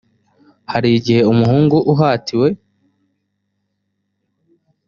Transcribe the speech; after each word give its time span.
hari 0.71 0.89
igihe 0.99 1.21
umuhungu 1.31 1.77
uhatiwe 1.93 2.47